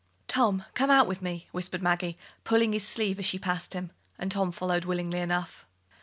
"Tom, 0.27 0.63
come 0.73 0.89
out 0.89 1.05
with 1.05 1.21
me," 1.21 1.45
whispered 1.51 1.83
Maggie, 1.83 2.17
pulling 2.43 2.73
his 2.73 2.87
sleeve 2.87 3.19
as 3.19 3.25
she 3.27 3.37
passed 3.37 3.75
him; 3.75 3.91
and 4.17 4.31
Tom 4.31 4.51
followed 4.51 4.83
willingly 4.83 5.19
enough. 5.19 5.67